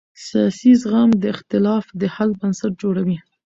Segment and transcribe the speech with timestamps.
[0.27, 3.17] سیاسي زغم د اختلاف د حل بنسټ جوړوي